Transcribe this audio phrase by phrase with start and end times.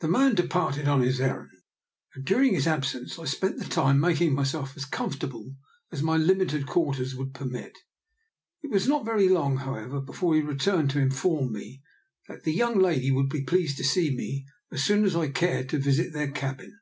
[0.00, 1.62] The man departed on his errand,
[2.14, 5.56] and dur ing his absence I spent the time making my self as comfortable
[5.90, 7.72] as my limited quarters would permit.
[8.60, 11.80] It was not very long, how ever, before he returned to inform me
[12.28, 15.70] that the young lady would be pleased to see me as soon as I cared
[15.70, 16.80] to visit their cabin.